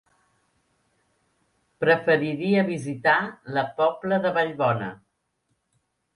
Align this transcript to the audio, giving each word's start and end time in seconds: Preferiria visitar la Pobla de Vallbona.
Preferiria 1.85 2.65
visitar 2.71 3.15
la 3.59 3.67
Pobla 3.83 4.21
de 4.27 4.35
Vallbona. 4.41 4.91